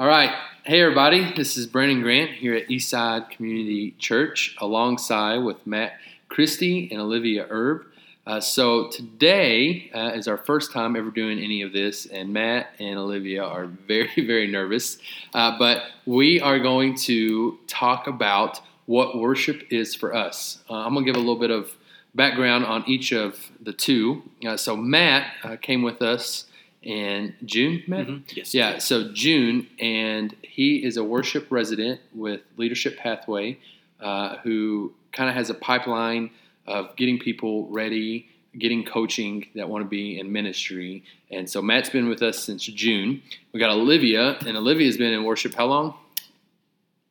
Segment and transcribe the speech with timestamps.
[0.00, 0.34] All right.
[0.64, 1.30] Hey, everybody.
[1.36, 5.92] This is Brandon Grant here at Eastside Community Church alongside with Matt
[6.30, 7.84] Christie and Olivia Erb.
[8.26, 12.70] Uh, so today uh, is our first time ever doing any of this, and Matt
[12.78, 14.96] and Olivia are very, very nervous.
[15.34, 20.64] Uh, but we are going to talk about what worship is for us.
[20.70, 21.76] Uh, I'm going to give a little bit of
[22.14, 24.22] background on each of the two.
[24.46, 26.46] Uh, so Matt uh, came with us
[26.82, 28.06] in June, Matt?
[28.06, 28.22] Mhm.
[28.36, 28.54] Yes.
[28.54, 33.58] Yeah, so June, and he is a worship resident with Leadership Pathway,
[34.00, 36.30] uh, who kind of has a pipeline
[36.66, 38.26] of getting people ready,
[38.58, 41.02] getting coaching that want to be in ministry.
[41.30, 43.22] And so Matt's been with us since June.
[43.52, 45.94] We got Olivia, and Olivia's been in worship how long?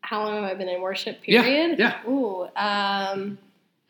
[0.01, 1.19] How long have I been in worship?
[1.25, 1.77] Yeah, Period.
[1.79, 1.99] yeah.
[2.09, 2.47] Ooh.
[2.55, 3.37] Um.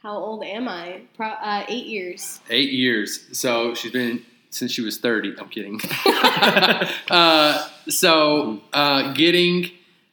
[0.01, 1.01] How old am I?
[1.17, 2.39] Pro- uh, eight years.
[2.49, 3.25] Eight years.
[3.37, 5.35] So she's been since she was 30.
[5.39, 5.79] I'm kidding.
[7.09, 9.71] uh, so uh, getting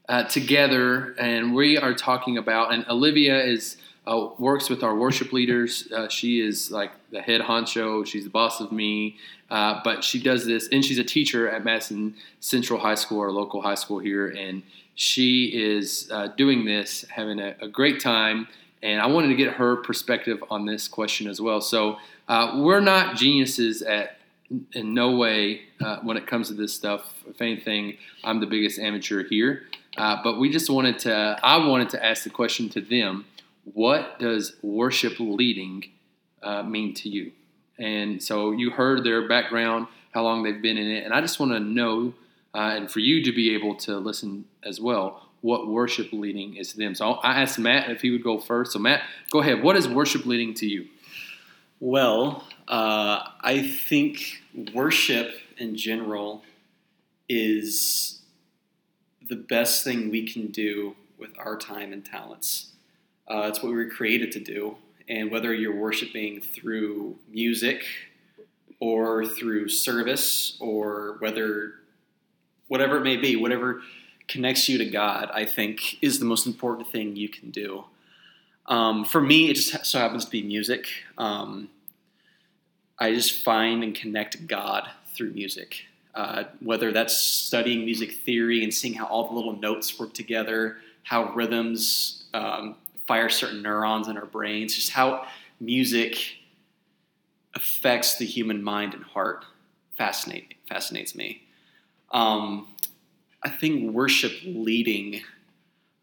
[0.09, 5.33] uh, together, and we are talking about, and Olivia is uh, works with our worship
[5.33, 5.91] leaders.
[5.91, 8.07] Uh, she is like the head honcho.
[8.07, 9.17] She's the boss of me.
[9.51, 13.31] Uh, but she does this, and she's a teacher at Madison Central High School, our
[13.31, 14.63] local high school here, and
[14.97, 18.49] she is uh, doing this, having a, a great time.
[18.83, 21.61] And I wanted to get her perspective on this question as well.
[21.61, 24.19] So uh, we're not geniuses at
[24.73, 27.15] in no way uh, when it comes to this stuff.
[27.29, 29.65] If anything, I'm the biggest amateur here.
[29.97, 33.25] Uh, but we just wanted to, I wanted to ask the question to them
[33.65, 35.85] what does worship leading
[36.43, 37.33] uh, mean to you?
[37.79, 41.05] And so you heard their background, how long they've been in it.
[41.05, 42.15] And I just want to know,
[42.55, 46.73] uh, and for you to be able to listen as well, what worship leading is
[46.73, 46.95] to them.
[46.95, 48.73] So I asked Matt if he would go first.
[48.73, 49.63] So, Matt, go ahead.
[49.63, 50.87] What is worship leading to you?
[51.81, 54.43] Well, uh, I think
[54.75, 56.43] worship in general
[57.29, 58.21] is
[59.29, 62.73] the best thing we can do with our time and talents.
[63.29, 64.77] Uh, it's what we were created to do.
[65.09, 67.85] And whether you're worshiping through music
[68.81, 71.75] or through service or whether,
[72.69, 73.83] whatever it may be, whatever
[74.29, 77.85] connects you to God, I think is the most important thing you can do.
[78.67, 80.89] Um, for me, it just so happens to be music.
[81.17, 81.69] Um,
[82.99, 85.85] I just find and connect God through music.
[86.15, 90.79] Uh, whether that's studying music theory and seeing how all the little notes work together,
[91.03, 92.75] how rhythms um,
[93.07, 95.27] fire certain neurons in our brains, just how
[95.61, 96.37] music
[97.55, 99.45] affects the human mind and heart
[99.97, 101.43] fascinate, fascinates me.
[102.13, 102.69] Um,
[103.43, 105.23] I think worship leading,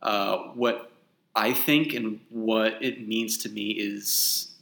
[0.01, 0.91] uh, what
[1.35, 4.52] I think and what it means to me is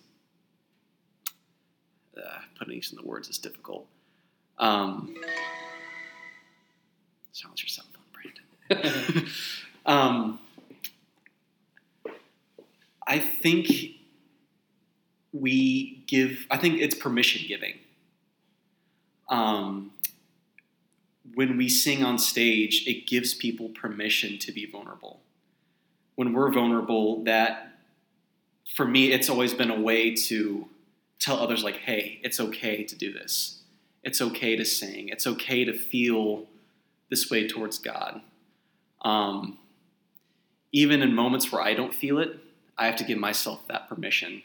[2.62, 3.88] putting these in the words is difficult.
[4.60, 5.16] Um,
[7.32, 8.04] silence your cell phone,
[8.70, 9.28] Brandon.
[9.88, 10.40] um,
[13.08, 13.68] I think
[15.34, 16.46] we give.
[16.52, 17.80] I think it's permission giving.
[19.28, 19.92] Um,
[21.34, 25.22] when we sing on stage, it gives people permission to be vulnerable.
[26.14, 27.74] When we're vulnerable, that
[28.76, 30.68] for me, it's always been a way to
[31.22, 33.62] tell others, like, hey, it's okay to do this.
[34.04, 35.10] It's okay to sing.
[35.10, 36.48] It's okay to feel
[37.10, 38.22] this way towards God.
[39.04, 39.60] Um,
[40.72, 42.38] even in moments where I don't feel it,
[42.78, 44.42] I have to give myself that permission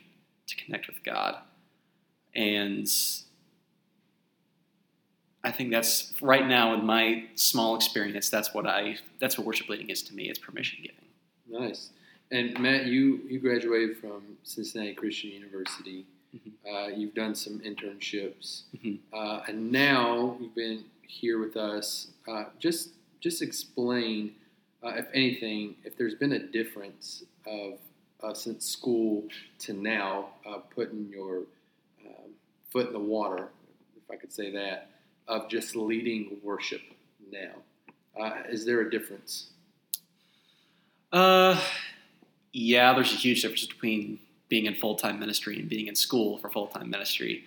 [0.47, 1.37] to connect with God.
[2.35, 2.87] And
[5.43, 8.29] I think that's right now in my small experience.
[8.29, 8.97] That's what I.
[9.21, 10.29] That's what worship leading is to me.
[10.29, 11.07] It's permission giving.
[11.49, 11.91] Nice.
[12.31, 16.05] And Matt, you you graduated from Cincinnati Christian University.
[16.37, 16.53] Mhm.
[16.67, 18.99] Uh, you've done some internships, Mhm.
[19.13, 22.13] uh, and now you've been here with us.
[22.27, 24.35] Uh, just just explain,
[24.83, 27.79] uh, if anything, if there's been a difference of
[28.23, 31.47] uh, since school to now, uh, putting your
[32.05, 32.35] um,
[32.71, 33.51] foot in the water,
[33.97, 34.91] if I could say that,
[35.29, 36.83] of just leading worship
[37.31, 37.63] now.
[38.17, 39.51] Uh, is there a difference?
[41.13, 41.61] Uh,
[42.53, 46.39] yeah, there's a huge difference between being in full time ministry and being in school
[46.39, 47.45] for full time ministry.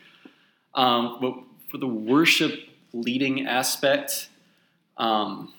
[0.76, 1.36] Um, but
[1.70, 2.54] for the worship
[2.94, 4.30] leading aspect,
[4.98, 5.54] um,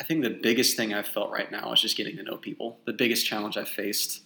[0.00, 2.78] I think the biggest thing I've felt right now is just getting to know people.
[2.84, 4.22] The biggest challenge I've faced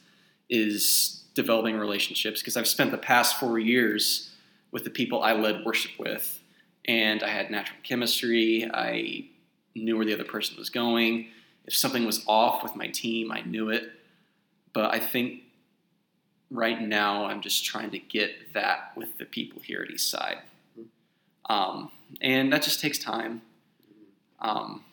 [0.50, 4.30] is developing relationships because I've spent the past four years
[4.70, 6.40] with the people I led worship with,
[6.86, 8.68] and I had natural chemistry.
[8.72, 9.26] I
[9.74, 11.28] knew where the other person was going.
[11.64, 13.90] If something was off with my team, I knew it.
[14.72, 15.42] But I think
[16.50, 20.38] right now I'm just trying to get that with the people here at Eastside.
[21.48, 21.90] Um,
[22.20, 23.42] and that just takes time.
[24.40, 24.84] Um,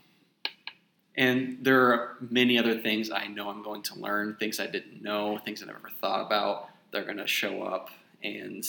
[1.16, 5.02] and there are many other things I know I'm going to learn, things I didn't
[5.02, 6.70] know, things I never thought about.
[6.92, 7.90] They're going to show up,
[8.24, 8.66] and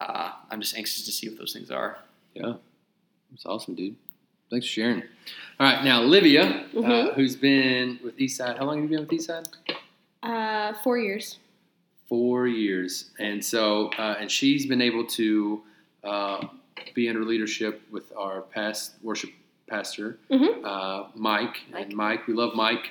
[0.00, 1.98] uh, I'm just anxious to see what those things are.
[2.34, 2.54] Yeah,
[3.30, 3.96] that's awesome, dude.
[4.50, 5.02] Thanks for sharing.
[5.58, 7.14] All right, now Olivia, uh, Mhm.
[7.14, 8.58] who's been with Eastside.
[8.58, 9.48] How long have you been with Eastside?
[10.26, 11.38] Uh, four years.
[12.08, 15.62] Four years, and so uh, and she's been able to
[16.04, 16.46] uh,
[16.94, 19.30] be under leadership with our past worship
[19.68, 20.64] pastor, Mhm.
[20.64, 21.62] uh, Mike.
[21.72, 21.84] Mike.
[21.86, 22.90] And Mike, we love Mike.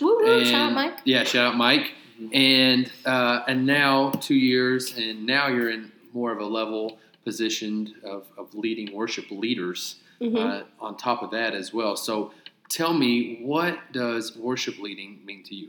[0.00, 0.44] Woo woo!
[0.44, 0.98] Shout out, Mike.
[1.04, 1.92] Yeah, shout out Mike.
[2.20, 2.34] Mhm.
[2.34, 7.94] And uh, and now two years, and now you're in more of a level positioned
[8.04, 11.94] of, of leading worship leaders hmm uh, on top of that as well.
[11.96, 12.32] So
[12.68, 15.68] tell me, what does worship leading mean to you?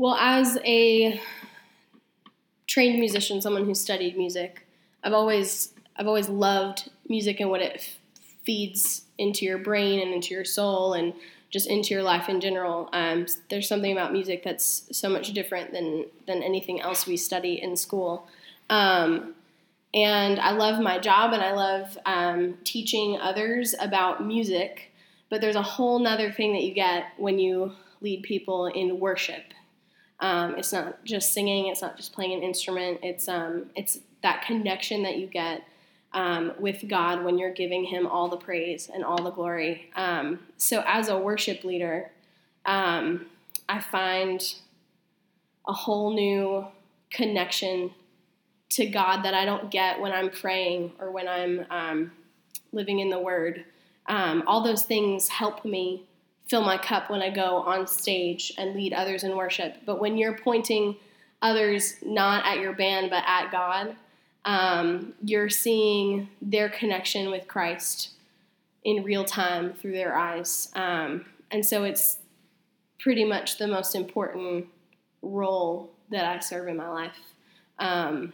[0.00, 1.20] Well, as a
[2.66, 4.66] trained musician, someone who studied music,
[5.04, 7.98] I've always I've always loved music and what it f-
[8.42, 11.12] feeds into your brain and into your soul and
[11.50, 12.88] just into your life in general.
[12.94, 17.60] Um, there's something about music that's so much different than than anything else we study
[17.60, 18.26] in school.
[18.70, 19.34] Um,
[19.92, 24.92] and I love my job and I love um, teaching others about music.
[25.28, 29.42] But there's a whole nother thing that you get when you lead people in worship.
[30.20, 31.66] Um, it's not just singing.
[31.68, 33.00] It's not just playing an instrument.
[33.02, 35.64] It's um, it's that connection that you get
[36.12, 39.90] um, with God when you're giving Him all the praise and all the glory.
[39.96, 42.10] Um, so as a worship leader,
[42.66, 43.26] um,
[43.68, 44.42] I find
[45.66, 46.66] a whole new
[47.10, 47.92] connection
[48.70, 52.12] to God that I don't get when I'm praying or when I'm um,
[52.72, 53.64] living in the Word.
[54.06, 56.04] Um, all those things help me
[56.50, 59.76] fill my cup when I go on stage and lead others in worship.
[59.86, 60.96] But when you're pointing
[61.40, 63.94] others not at your band but at God,
[64.44, 68.10] um, you're seeing their connection with Christ
[68.82, 70.72] in real time through their eyes.
[70.74, 72.18] Um, and so it's
[72.98, 74.66] pretty much the most important
[75.22, 77.16] role that I serve in my life.
[77.78, 78.32] Um,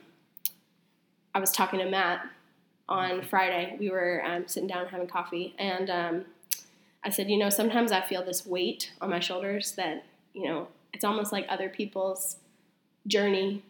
[1.35, 2.25] I was talking to Matt
[2.89, 3.77] on Friday.
[3.79, 6.25] We were um, sitting down having coffee, and um,
[7.07, 10.05] I said, you know, sometimes I feel this weight on my shoulders that,
[10.35, 12.37] you know, it's almost like other people's
[13.07, 13.63] journey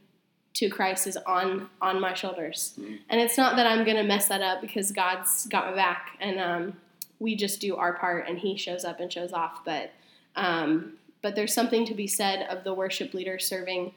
[0.55, 2.73] to Christ is on on my shoulders.
[2.81, 3.01] Mm.
[3.11, 6.41] And it's not that I'm gonna mess that up because God's got my back, and
[6.41, 6.77] um,
[7.19, 9.63] we just do our part, and He shows up and shows off.
[9.67, 9.93] But
[10.35, 13.93] um, but there's something to be said of the worship leader serving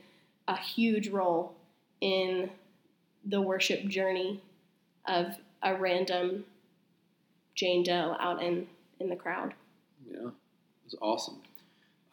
[0.49, 1.53] a huge role
[2.01, 2.49] in
[3.23, 4.41] the worship journey
[5.07, 6.43] of a random
[7.55, 8.67] Jane Doe out in
[8.99, 9.53] in the crowd.
[10.09, 10.33] Yeah, it
[10.85, 11.41] was awesome.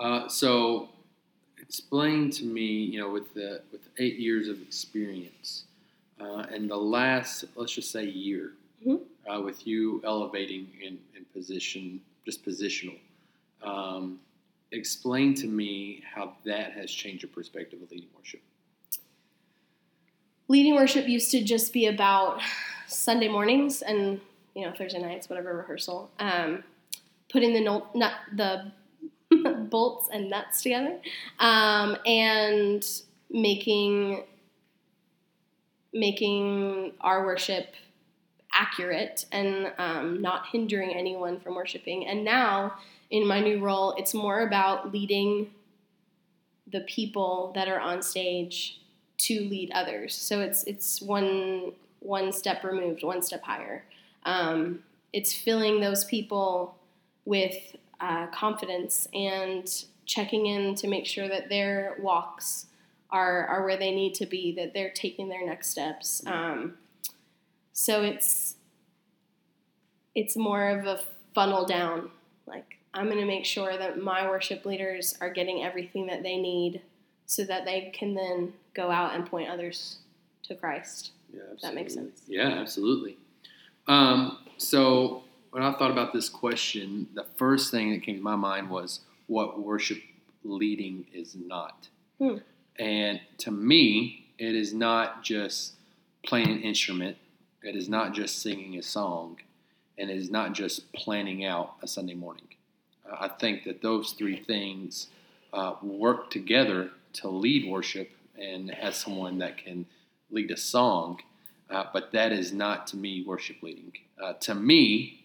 [0.01, 0.89] Uh, so,
[1.59, 5.65] explain to me, you know, with the with eight years of experience,
[6.21, 8.53] uh, and the last, let's just say, year,
[8.87, 9.01] Mhm.
[9.27, 12.99] uh, with you elevating in, in position, just positional.
[13.63, 14.21] Um,
[14.73, 18.41] explain to me how that has changed your perspective of leading worship.
[20.49, 22.41] leading worship used to just be about
[22.87, 24.21] Sunday mornings and
[24.55, 26.63] you know Thursday nights, whatever rehearsal, um,
[27.37, 28.73] putting the nut, nut the
[29.71, 30.97] bolts and nuts together,
[31.39, 32.83] um, and
[33.31, 34.25] making
[35.93, 37.75] making our worship
[38.55, 42.07] accurate and um, not hindering anyone from worshiping.
[42.07, 42.73] And now
[43.11, 45.51] in my new role, it's more about leading
[46.73, 48.81] the people that are on stage
[49.19, 50.15] to lead others.
[50.15, 53.85] So it's it's one one step removed, one step higher.
[54.23, 56.77] Um, it's filling those people
[57.27, 62.67] with uh, confidence and checking in to make sure that their walks
[63.11, 66.23] are are where they need to be, that they're taking their next steps.
[66.27, 66.75] Um,
[67.73, 68.57] so it's
[70.15, 71.01] it's more of a
[71.35, 72.11] funnel down.
[72.47, 76.37] Like I'm going to make sure that my worship leaders are getting everything that they
[76.37, 76.81] need
[77.27, 79.99] so that they can then go out and point others
[80.45, 81.11] to Christ.
[81.35, 82.23] Yeah, That makes sense.
[82.27, 83.19] Yeah, absolutely.
[83.89, 85.25] Um, so
[85.57, 89.01] when I thought about this question, the first thing that came to my mind was
[89.27, 89.97] what worship
[90.45, 91.89] leading is not.
[92.19, 92.37] Hmm.
[92.79, 95.77] And to me, it is not just
[96.27, 97.17] playing an instrument.
[97.63, 99.39] It is not just singing a song,
[99.97, 102.49] and it is not just planning out a Sunday morning.
[103.11, 105.09] Uh, I think that those three things
[105.55, 109.87] uh, work together to lead worship and as someone that can
[110.31, 111.21] lead a song,
[111.71, 113.93] uh, but that is not to me worship leading.
[114.23, 115.23] Uh, to me,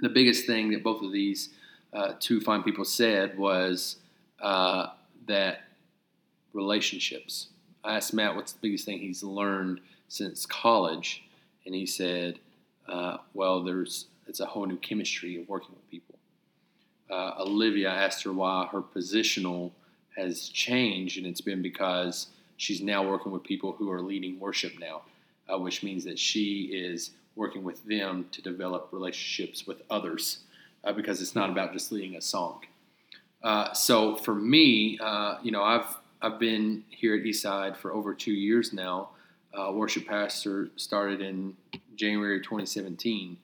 [0.00, 1.50] the biggest thing that both of these
[1.92, 3.96] uh, two fine people said was
[4.40, 4.88] uh,
[5.26, 5.60] that
[6.52, 7.48] relationships.
[7.84, 11.24] I asked Matt what's the biggest thing he's learned since college,
[11.64, 12.38] and he said,
[12.88, 16.16] uh, "Well, there's it's a whole new chemistry of working with people.
[17.08, 19.70] Uh, Olivia asked her why her positional
[20.16, 24.72] has changed, and it's been because she's now working with people who are leading worship
[24.78, 25.02] now,
[25.48, 30.40] uh, which means that she is working with them to develop relationships with others
[30.82, 32.62] uh, because it's not about just leading a song.
[33.42, 35.86] Uh, so for me, uh, you know, I've
[36.22, 39.10] I've been here at Eastside for over two years now.
[39.54, 41.54] Uh, worship pastor started in
[41.94, 43.36] January 2017,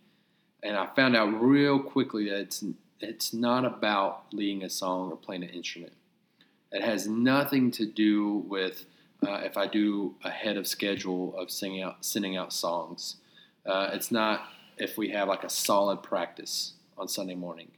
[0.63, 2.65] and I found out real quickly that it's
[3.01, 5.93] it's not about leading a song or playing an instrument.
[6.71, 8.87] It has nothing to do with
[9.27, 13.17] uh, if I do ahead of schedule of singing out sending out songs.
[13.65, 14.45] Uh, it's not
[14.79, 17.71] if we have like a solid practice on Sunday morning.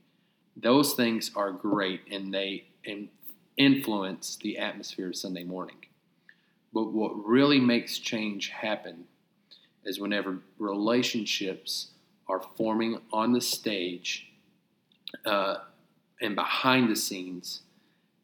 [0.56, 3.08] Those things are great and they in,
[3.56, 5.76] influence the atmosphere of Sunday morning.
[6.72, 9.04] But what really makes change happen
[9.84, 11.88] is whenever relationships
[12.28, 14.30] are forming on the stage
[15.24, 15.58] uh,
[16.20, 17.60] and behind the scenes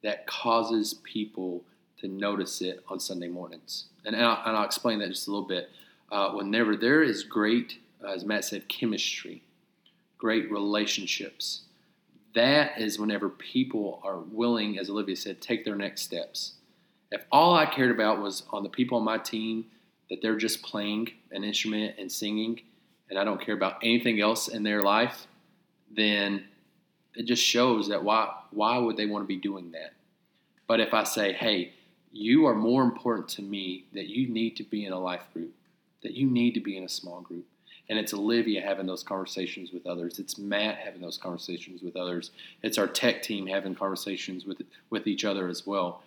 [0.02, 1.62] that causes people
[2.00, 3.84] to notice it on Sunday mornings.
[4.04, 5.68] And I'll, and I'll explain that just a little bit.
[6.10, 9.42] Uh, whenever there is great, uh, as Matt said, chemistry,
[10.18, 11.62] great relationships,
[12.34, 16.54] that is whenever people are willing, as Olivia said, take their next steps.
[17.10, 19.66] If all I cared about was on the people on my team
[20.08, 22.60] that they're just playing an instrument and singing,
[23.08, 25.26] and I don't care about anything else in their life,
[25.90, 26.44] then
[27.14, 29.92] it just shows that why why would they want to be doing that?
[30.66, 31.72] But if I say, hey,
[32.12, 35.52] you are more important to me that you need to be in a life group,
[36.02, 37.46] that you need to be in a small group.
[37.88, 40.18] And it's Olivia having those conversations with others.
[40.20, 42.30] It's Matt having those conversations with others.
[42.62, 46.02] It's our tech team having conversations with with each other as well.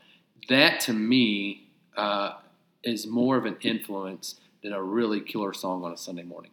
[0.48, 2.36] That to me uh,
[2.84, 6.52] is more of an influence than a really killer song on a Sunday morning.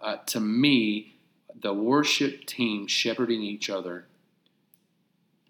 [0.00, 1.14] Uh, to me,
[1.62, 4.04] the worship team shepherding each other,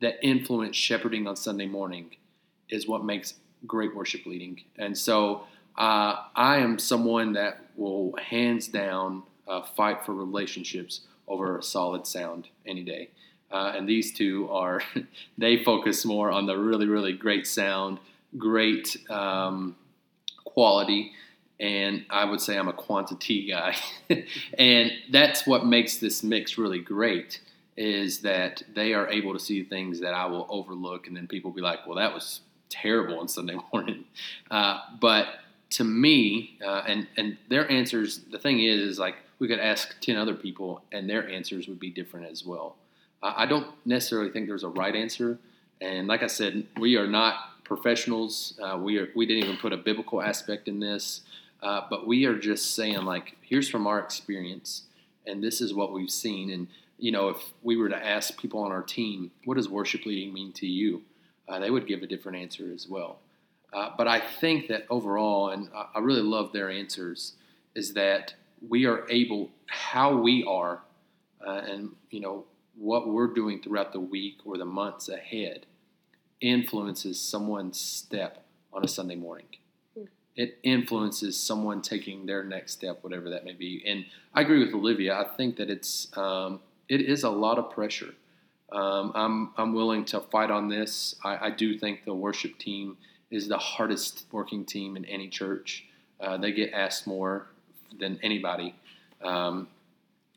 [0.00, 2.16] that influence shepherding on Sunday morning,
[2.68, 3.34] is what makes
[3.66, 4.62] great worship leading.
[4.78, 5.44] And so
[5.76, 12.06] uh, I am someone that will hands down uh, fight for relationships over a solid
[12.06, 13.11] sound any day.
[13.50, 14.83] Uh, and these two are,
[15.38, 17.99] they focus more on the really, really great sound,
[18.37, 19.76] great um,
[20.45, 21.12] quality,
[21.59, 23.76] and I would say I'm a quantity guy.
[24.59, 27.40] and that's what makes this mix really great
[27.76, 31.50] is that they are able to see things that I will overlook, and then people
[31.50, 34.04] will be like, well, that was terrible on Sunday morning.
[34.50, 35.28] Uh, but
[35.70, 40.00] to me, uh, and and their answers, the thing is, is like we could ask
[40.00, 42.76] ten other people, and their answers would be different as well.
[43.23, 45.38] Uh, I don't necessarily think there's a right answer,
[45.80, 48.58] and like I said, we are not professionals.
[48.62, 51.23] Uh, we are we didn't even put a biblical aspect in this,
[51.62, 54.82] uh, but we are just saying like, here's from our experience,
[55.26, 56.50] and this is what we've seen.
[56.50, 56.68] And
[56.99, 60.32] you know, if we were to ask people on our team, what does worship leading
[60.32, 61.02] mean to you?
[61.49, 63.18] Uh, they would give a different answer as well.
[63.73, 67.35] Uh, but I think that overall, and I really love their answers,
[67.75, 68.35] is that
[68.66, 70.80] we are able, how we are,
[71.46, 72.44] uh, and you know
[72.76, 75.66] what we're doing throughout the week or the months ahead,
[76.40, 79.46] influences someone's step on a Sunday morning.
[79.96, 80.04] Hmm.
[80.37, 83.82] It influences someone taking their next step, whatever that may be.
[83.87, 85.18] And I agree with Olivia.
[85.18, 88.14] I think that it's um, it is a lot of pressure.
[88.73, 91.14] Um, I'm I'm willing to fight on this.
[91.25, 92.96] I, I do think the worship team
[93.30, 95.85] is the hardest working team in any church.
[96.21, 97.47] Uh, they get asked more
[97.99, 98.75] than anybody,
[99.23, 99.68] um,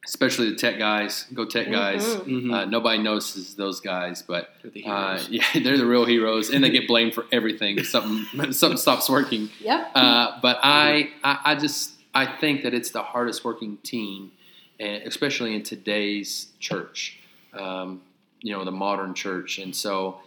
[0.05, 1.25] especially the tech guys.
[1.33, 1.73] Go tech mm-hmm.
[1.73, 2.05] guys.
[2.05, 2.53] Mm-hmm.
[2.53, 6.63] Uh, nobody notices those guys, but they're the uh, yeah, they're the real heroes, and
[6.63, 7.83] they get blamed for everything.
[7.83, 9.49] something something stops working.
[9.61, 9.91] Yep.
[9.95, 14.31] Uh, but I, I I just I think that it's the hardest working team,
[14.79, 17.19] and especially in today's church.
[17.53, 18.01] Um,
[18.41, 20.19] you know, the modern church, and so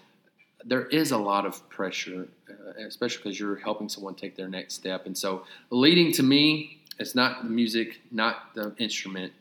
[0.64, 4.75] there is a lot of pressure, uh, especially because you're helping someone take their next
[4.75, 5.07] step.
[5.07, 9.33] And so, leading to me, it's not the music, not the instrument.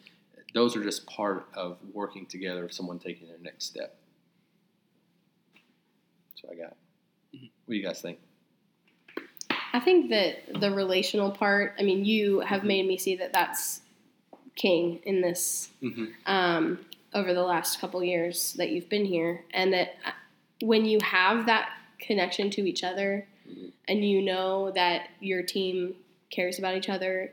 [0.53, 3.95] Those are just part of working together of someone taking their next step.
[5.53, 6.75] That's what I got.
[7.35, 7.45] Mm-hmm.
[7.65, 8.19] What do you guys think?
[9.73, 13.81] I think that the relational part, I mean, you have made me see that that's
[14.55, 16.05] king in this mm-hmm.
[16.25, 16.79] um,
[17.13, 19.45] over the last couple years that you've been here.
[19.53, 19.95] And that
[20.61, 23.67] when you have that connection to each other mm-hmm.
[23.87, 25.95] and you know that your team
[26.29, 27.31] cares about each other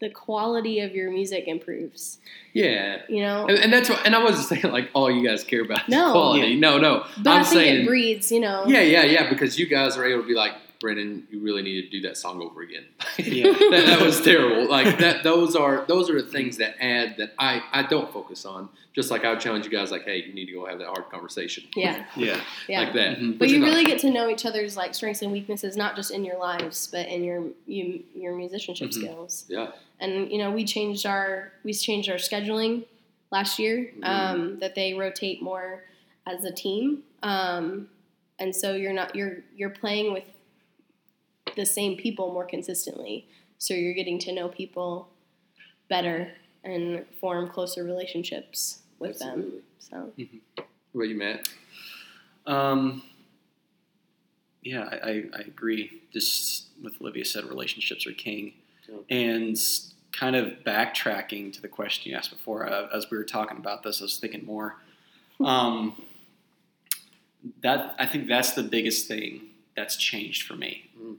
[0.00, 2.18] the quality of your music improves.
[2.54, 4.04] Yeah, you know, and, and that's what.
[4.04, 6.48] And I wasn't saying like all you guys care about no, quality.
[6.48, 6.58] Yeah.
[6.58, 7.04] No, no.
[7.18, 8.32] But I'm i think saying, it breeds.
[8.32, 8.64] You know.
[8.66, 9.28] Yeah, yeah, yeah.
[9.28, 12.16] Because you guys are able to be like, Brandon, you really need to do that
[12.16, 12.84] song over again.
[13.18, 13.52] Yeah.
[13.52, 14.66] that, that was terrible.
[14.68, 18.46] Like that, those are those are the things that add that I I don't focus
[18.46, 18.68] on.
[18.94, 20.88] Just like I would challenge you guys, like, hey, you need to go have that
[20.88, 21.64] hard conversation.
[21.76, 22.40] Yeah, Yeah.
[22.66, 22.80] yeah.
[22.80, 23.18] like that.
[23.18, 23.32] Mhm.
[23.38, 25.76] But Which you is not- really get to know each other's like strengths and weaknesses,
[25.76, 28.94] not just in your lives, but in your you, your musicianship Mhm.
[28.94, 29.44] skills.
[29.48, 29.72] Yeah.
[30.00, 32.84] And you know, we changed our we changed our scheduling
[33.30, 33.92] last year.
[33.98, 34.04] Mhm.
[34.08, 35.84] Um, that they rotate more
[36.26, 37.88] as a team, um,
[38.38, 40.24] and so you're not you're you're playing with
[41.56, 43.26] the same people more consistently.
[43.58, 45.08] So you're getting to know people
[45.88, 46.32] better
[46.64, 49.28] and form closer relationships with them.
[49.28, 49.60] Absolutely.
[49.78, 50.12] So
[50.92, 51.48] What about you, Matt?
[52.46, 53.02] Um,
[54.62, 56.02] yeah, I, I, I agree.
[56.12, 58.54] Just with Olivia said, relationships are king.
[58.88, 58.96] Yeah.
[59.08, 59.58] And
[60.12, 63.82] kind of backtracking to the question you asked before, uh, as we were talking about
[63.82, 64.76] this, I was thinking more.
[65.44, 66.02] Um,
[67.62, 69.40] that I think that's the biggest thing
[69.76, 70.90] that's changed for me.
[71.00, 71.16] Mm.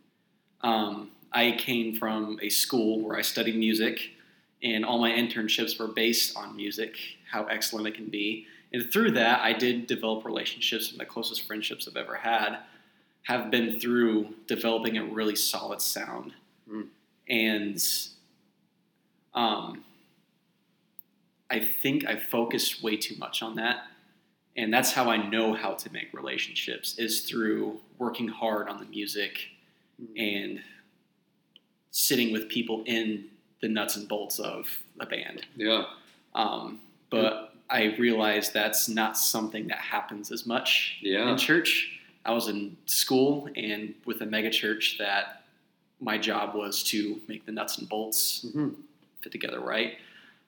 [0.64, 4.12] Um, I came from a school where I studied music,
[4.62, 6.96] and all my internships were based on music,
[7.32, 8.46] how excellent it can be.
[8.74, 12.60] And through that, I did develop relationships, and the closest friendships I've ever had
[13.24, 16.34] have been through developing a really solid sound.
[16.70, 16.88] Mm.
[17.30, 17.84] And
[19.34, 19.84] um,
[21.50, 23.84] I think I focused way too much on that.
[24.58, 28.86] And that's how I know how to make relationships is through working hard on the
[28.86, 29.51] music
[30.18, 30.62] and
[31.92, 33.26] sitting with people in
[33.62, 34.68] the nuts and bolts of
[35.00, 35.46] a band.
[35.56, 35.84] Yeah.
[36.34, 36.80] Um,
[37.10, 41.30] but I realized that's not something that happens as much Yeah.
[41.32, 42.00] in church.
[42.26, 45.44] I was in school and with a mega church that
[46.00, 48.70] my job was to make the nuts and bolts hmm
[49.22, 49.98] fit together right.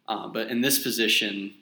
[0.08, 1.54] Uh, but in this position,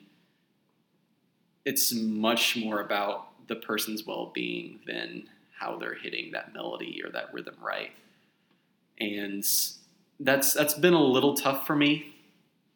[1.64, 5.28] it's much more about the person's well being than
[5.62, 7.92] how they're hitting that melody or that rhythm right.
[8.98, 9.44] And
[10.20, 12.14] that's that's been a little tough for me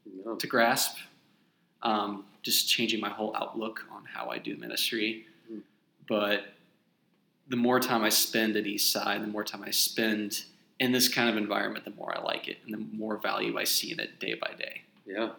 [0.05, 0.35] Yeah.
[0.39, 0.97] to grasp.
[1.83, 5.27] Um, just changing my whole outlook on how I do ministry.
[5.53, 5.63] Mm.
[6.09, 6.45] But
[7.49, 10.45] the more time I spend at Eastside, the more time I spend
[10.79, 13.65] in this kind of environment, the more I like it, and the more value I
[13.65, 14.83] see in it day by day.
[15.07, 15.31] Yeah.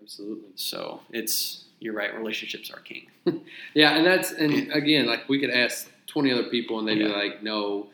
[0.00, 0.50] Absolutely.
[0.56, 2.12] So it's you're right.
[2.16, 3.06] Relationships are king.
[3.74, 7.04] Yeah, and that's and again, like we could ask twenty other people, and they'd be
[7.08, 7.88] like, "No,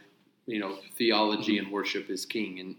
[0.47, 2.77] you know, theology and worship is king," and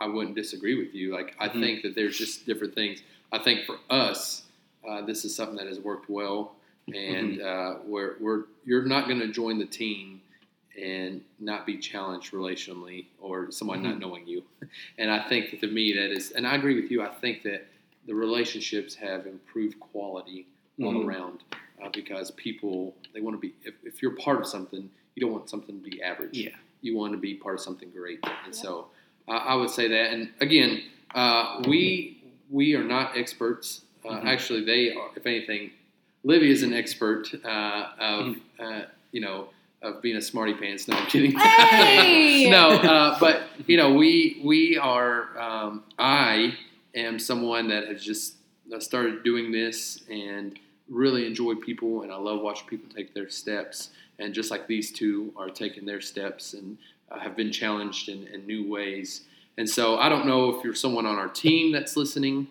[0.00, 1.12] I wouldn't disagree with you.
[1.12, 1.60] Like, I Mhm.
[1.60, 3.02] think that there's just different things.
[3.30, 4.42] I think for us,
[4.86, 6.56] uh, this is something that has worked well,
[6.92, 10.20] and uh, where we're you're not going to join the team
[10.80, 14.00] and not be challenged relationally or someone not Mhm.
[14.00, 14.42] knowing you.
[14.98, 17.02] And I think that to me that is, and I agree with you.
[17.02, 17.66] I think that
[18.06, 20.46] the relationships have improved quality
[20.80, 21.04] all Mhm.
[21.06, 21.44] around
[21.82, 25.32] uh, because people they want to be if, if you're part of something you don't
[25.32, 26.36] want something to be average.
[26.38, 26.50] Yeah.
[26.80, 28.20] you want to be part of something great.
[28.44, 28.86] And so
[29.28, 30.12] uh, i would say that.
[30.12, 30.82] And again
[31.14, 33.82] uh, we we are not experts.
[34.04, 34.24] Uh, Mhm.
[34.26, 35.70] actually they are if anything
[36.24, 39.48] livy is an expert uh, of uh, you know
[39.82, 40.86] of being a smarty pants.
[40.88, 41.32] No i'm kidding.
[41.38, 42.48] Hey!
[42.58, 46.54] no uh, but you know we we are um, i
[46.94, 48.34] am someone that has just
[48.74, 50.58] uh, started doing this and
[50.92, 53.90] really enjoy people and I love watching people take their steps.
[54.18, 56.78] And just like these two are taking their steps and
[57.10, 59.22] uh, have been challenged in, in new ways.
[59.58, 62.46] And so I don't know if you're someone on our team that's listening.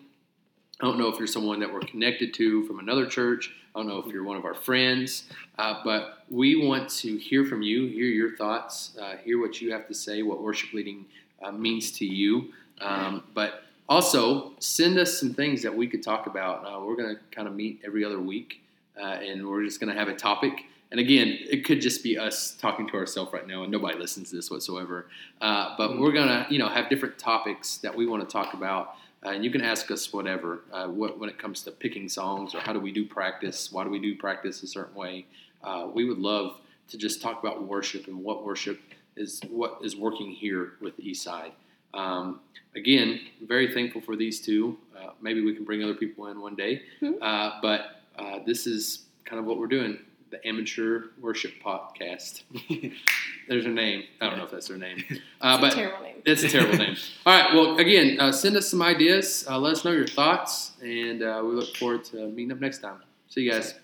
[0.80, 3.50] I don't know if you're someone that we're connected to from another church.
[3.74, 5.24] I don't know if you're one of our friends.
[5.58, 9.72] Uh, but we want to hear from you hear your thoughts uh, hear what you
[9.72, 11.04] have to say what worship leading
[11.42, 12.52] uh, means to you.
[12.80, 16.64] Um, but also, send us some things that we could talk about.
[16.64, 18.62] Uh, we're going to kind of meet every other week,
[19.00, 20.64] uh, and we're just going to have a topic.
[20.90, 24.30] And again, it could just be us talking to ourselves right now, and nobody listens
[24.30, 25.06] to this whatsoever.
[25.40, 28.54] Uh, but we're going to, you know, have different topics that we want to talk
[28.54, 30.60] about, uh, and you can ask us whatever.
[30.72, 33.72] Uh, what when it comes to picking songs, or how do we do practice?
[33.72, 35.26] Why do we do practice a certain way?
[35.64, 38.80] Uh, we would love to just talk about worship and what worship
[39.16, 41.52] is, what is working here with the Eastside.
[41.94, 42.40] Um,
[42.76, 44.78] again, very thankful for these two.
[44.96, 46.82] Uh, maybe we can bring other people in one day.
[47.00, 47.16] Mhm.
[47.20, 49.98] Uh, but uh, this is kind of what we're doing
[50.30, 52.42] the Amateur Worship Podcast.
[53.48, 54.04] There's their name.
[54.20, 55.04] I don't know if that's their name.
[55.42, 56.16] Uh, It's but a terrible name.
[56.24, 56.96] it's a terrible name.
[57.26, 57.54] All right.
[57.54, 59.44] Well, again, uh, send us some ideas.
[59.46, 60.72] Uh, let us know your thoughts.
[60.80, 63.02] And uh, we look forward to meeting up next time.
[63.28, 63.74] See you guys.